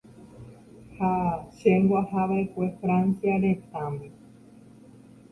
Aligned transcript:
Ha 0.99 1.09
chéngo 1.57 1.95
ahava'ekue 1.99 2.67
Francia 2.79 3.35
retãme. 3.43 4.07